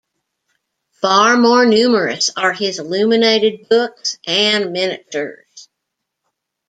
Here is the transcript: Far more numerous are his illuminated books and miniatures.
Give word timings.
Far 0.93 1.37
more 1.37 1.63
numerous 1.63 2.31
are 2.35 2.53
his 2.53 2.79
illuminated 2.79 3.69
books 3.69 4.17
and 4.25 4.73
miniatures. 4.73 5.69